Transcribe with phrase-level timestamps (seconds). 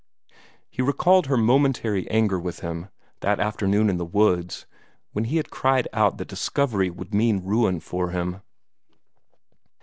[0.67, 2.87] He recalled her momentary anger with him,
[3.19, 4.65] that afternoon in the woods,
[5.11, 8.41] when he had cried out that discovery would mean ruin to him.